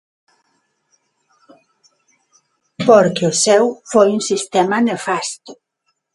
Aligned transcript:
Porque 2.87 3.23
o 3.31 3.37
seu 3.43 3.63
foi 3.91 4.07
un 4.17 4.21
sistema 4.31 4.77
nefasto. 4.89 5.51